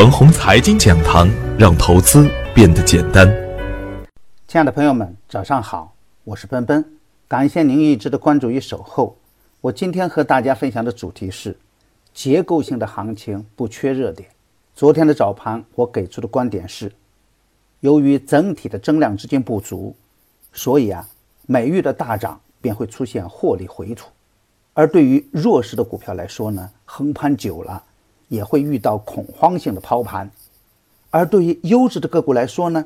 [0.00, 1.28] 程红财经讲堂，
[1.58, 3.28] 让投资变得简单。
[4.48, 6.82] 亲爱的朋友们，早上好，我是奔奔，
[7.28, 9.18] 感谢您一直的关注与守候。
[9.60, 11.54] 我今天和大家分享的主题是：
[12.14, 14.26] 结构性的行情不缺热点。
[14.74, 16.90] 昨天的早盘，我给出的观点是，
[17.80, 19.94] 由于整体的增量资金不足，
[20.54, 21.06] 所以啊，
[21.42, 24.08] 美玉的大涨便会出现获利回吐。
[24.72, 27.84] 而对于弱势的股票来说呢，横盘久了
[28.30, 30.26] 也会遇到恐慌性的抛盘；
[31.10, 32.82] 而对于优质的个股来说呢，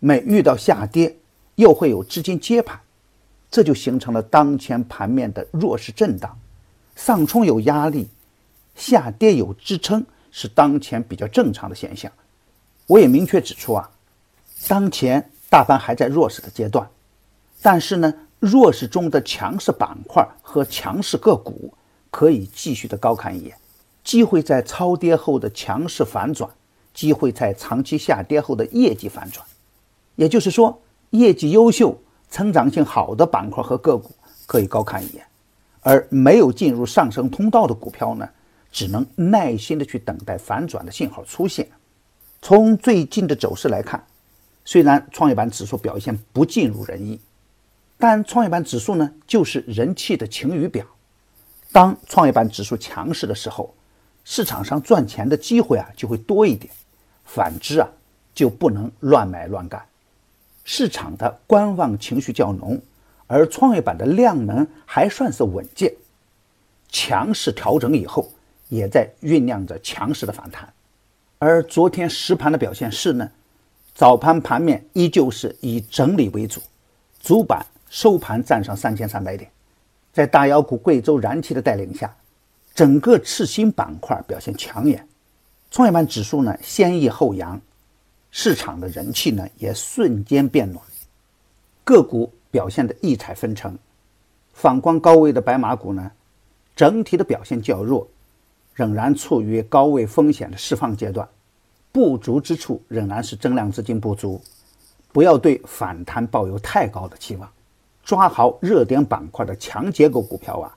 [0.00, 1.16] 每遇到下跌
[1.54, 2.80] 又会有资金接盘，
[3.48, 6.36] 这就形成了当前盘面的弱势震荡，
[6.96, 8.08] 上冲有压力，
[8.74, 12.10] 下跌有支撑，是当前比较正常的现象。
[12.88, 13.88] 我也明确指出啊，
[14.66, 16.90] 当前大盘还在弱势的阶段，
[17.62, 18.12] 但是呢。
[18.42, 21.72] 弱势中的强势板块和强势个股
[22.10, 23.56] 可以继续的高看一眼，
[24.04, 26.50] 机会在超跌后的强势反转，
[26.92, 29.46] 机会在长期下跌后的业绩反转。
[30.16, 31.98] 也就是说，业绩优秀、
[32.30, 34.10] 成长性好的板块和个股
[34.46, 35.24] 可以高看一眼，
[35.80, 38.28] 而没有进入上升通道的股票呢，
[38.70, 41.68] 只能耐心的去等待反转的信号出现。
[42.40, 44.04] 从最近的走势来看，
[44.64, 47.20] 虽然创业板指数表现不尽如人意。
[47.98, 50.84] 但创业板指数呢，就是人气的晴雨表。
[51.70, 53.72] 当创业板指数强势的时候，
[54.24, 56.72] 市场上赚钱的机会啊就会多一点；
[57.24, 57.88] 反之啊，
[58.34, 59.84] 就不能乱买乱干。
[60.64, 62.80] 市场的观望情绪较浓，
[63.26, 65.92] 而创业板的量能还算是稳健。
[66.88, 68.30] 强势调整以后，
[68.68, 70.72] 也在酝酿着强势的反弹。
[71.38, 73.30] 而昨天实盘的表现是呢，
[73.94, 76.60] 早盘盘面依旧是以整理为主，
[77.20, 77.64] 主板。
[77.94, 79.50] 收盘站上三千三百点，
[80.14, 82.10] 在大妖股贵州燃气的带领下，
[82.74, 85.06] 整个次新板块表现抢眼，
[85.70, 87.60] 创业板指数呢先抑后扬，
[88.30, 90.82] 市场的人气呢也瞬间变暖，
[91.84, 93.76] 个股表现的异彩纷呈。
[94.54, 96.10] 反观高位的白马股呢，
[96.74, 98.06] 整体的表现较弱，
[98.74, 101.28] 仍然处于高位风险的释放阶段，
[101.90, 104.40] 不足之处仍然是增量资金不足，
[105.12, 107.50] 不要对反弹抱有太高的期望。
[108.02, 110.74] 抓好热点板块的强结构股票啊，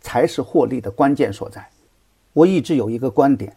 [0.00, 1.68] 才是获利的关键所在。
[2.32, 3.56] 我一直有一个观点：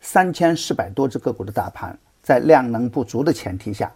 [0.00, 3.92] 三千四百多只个股的大盘，在量能不足的前提下，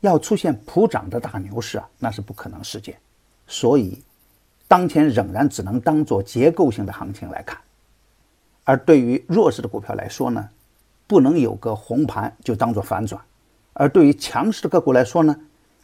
[0.00, 2.96] 要出现普涨的大牛市啊，那是不可能事件。
[3.46, 4.02] 所以，
[4.68, 7.58] 当前仍然只能当做结构性的行情来看。
[8.64, 10.48] 而对于弱势的股票来说呢，
[11.06, 13.20] 不能有个红盘就当做反转；
[13.74, 15.36] 而对于强势的个股来说呢，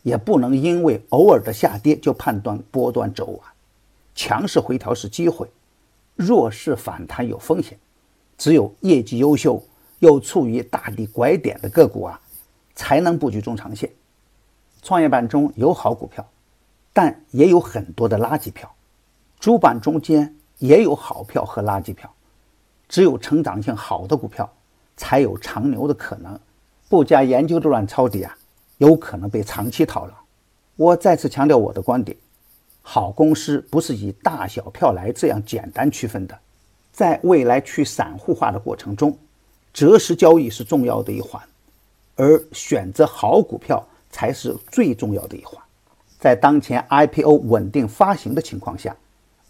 [0.03, 3.41] 也不能因为偶尔的下跌就判断波段走完，
[4.23, 5.51] 强势回调是机会，
[6.15, 7.79] 弱势反弹有风险。
[8.37, 9.63] 只有业绩优秀
[10.01, 12.21] 又处于大底拐点的个股啊，
[12.75, 13.91] 才能布局中长线。
[14.83, 16.23] 创业板中有好股票，
[16.93, 18.71] 但也有很多的垃圾票，
[19.39, 22.13] 主板中间也有好票和垃圾票。
[22.91, 24.53] 只有成长性好的股票，
[24.99, 26.39] 才有长牛的可能。
[26.91, 28.37] 不加研究的乱抄底啊！
[28.77, 30.13] 有可能被长期套牢。
[30.77, 32.15] 我再次强调我的观点：
[32.83, 36.39] 好公司不是以大小票来这样简单区分的。
[36.93, 39.17] 在未来去散户化的过程中，
[39.73, 41.41] 择时交易是重要的一环，
[42.17, 45.63] 而选择好股票才是最重要的一环。
[46.19, 48.95] 在当前 IPO 稳定发行的情况下，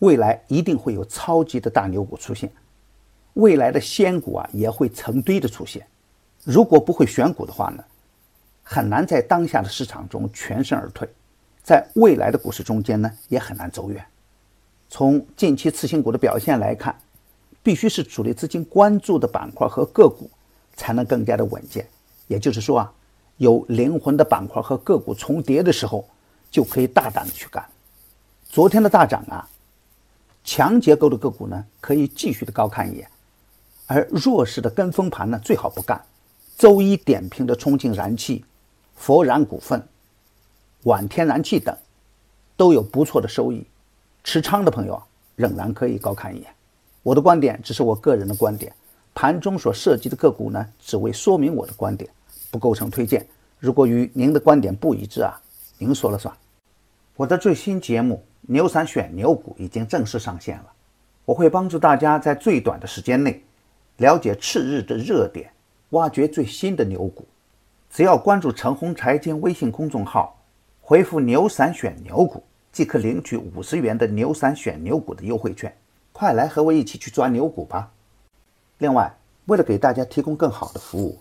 [0.01, 2.53] 未来一定会有超级的大牛股出现，
[3.35, 5.87] 未来的仙股啊也会成堆的出现。
[6.45, 7.83] 如果不会选股的话呢？
[8.63, 11.09] 很难在当下的市场中全身而退，
[11.71, 14.05] 在未来的股市中间呢，也很难走远。
[14.89, 17.01] 从近期次新股的表现来看，
[17.63, 20.29] 必须是主力资金关注的板块和个股，
[20.75, 21.87] 才能更加的稳健。
[22.27, 22.93] 也就是说啊，
[23.37, 26.05] 有灵魂的板块和个股重叠的时候，
[26.51, 27.65] 就可以大胆的去干。
[28.49, 29.49] 昨天的大涨啊，
[30.43, 33.09] 强结构的个股呢，可以继续的高看一眼，
[33.87, 36.05] 而弱势的跟风盘呢，最好不干。
[36.59, 38.45] 周一点评的重庆燃气。
[38.97, 39.83] 佛燃股份、
[40.85, 41.77] 皖天然气等
[42.57, 43.67] 都有不错的收益，
[44.25, 45.03] 持仓的朋友
[45.37, 46.55] 仍然可以高看一眼。
[47.03, 48.73] 我的观点只是我个人的观点，
[49.15, 52.11] 盘中所涉及的个股呢，只为说明我的观点，
[52.51, 53.27] 不构成推荐。
[53.59, 55.39] 如果与您的观点不一致啊，
[55.79, 56.35] 您说了算。
[57.17, 60.73] 我的最新节目《牛散选牛股》已经正式上线了，
[61.27, 63.43] 我会帮助大家在最短的时间内
[63.99, 65.51] 了解次日的热点，
[65.91, 67.27] 挖掘最新的牛股。
[67.91, 70.40] 只要关注陈红财经微信公众号，
[70.91, 72.43] 回复“牛散选牛股”，
[72.73, 75.73] 即可领取五十元的“牛散选牛股”的优惠券。
[76.11, 77.93] 快来和我一起去抓牛股吧！
[78.79, 81.17] 另外，为了给大家提供更好的服务，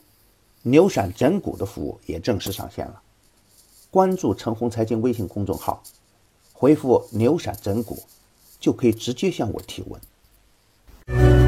[0.64, 3.00] 牛闪整股的服务也正式上线了。
[3.92, 5.84] 关注陈红财经微信公众号，
[6.52, 8.02] 回复“牛闪整股”，
[8.60, 11.39] 就可以直接向我提问。